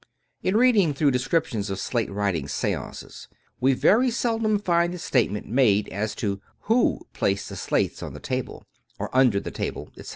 In 0.41 0.57
reading 0.57 0.95
through 0.95 1.11
descriptions 1.11 1.69
of 1.69 1.77
slate 1.77 2.09
writing 2.11 2.47
seances, 2.47 3.27
we 3.59 3.73
very 3.73 4.09
seldom 4.09 4.57
find 4.57 4.95
the 4.95 4.97
statement 4.97 5.47
made 5.47 5.87
as 5.89 6.15
to 6.15 6.41
who 6.61 7.05
placed 7.13 7.49
the 7.49 7.55
slates 7.55 8.01
on 8.01 8.15
the 8.15 8.19
table, 8.19 8.63
or 8.97 9.15
under 9.15 9.39
the 9.39 9.51
table, 9.51 9.91
etc. 9.95 10.09